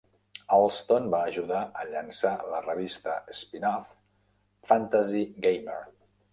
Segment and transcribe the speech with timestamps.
[0.55, 3.95] Allston va ajudar a llançar la revista spinoff
[4.73, 5.81] "Fantasy Gamer".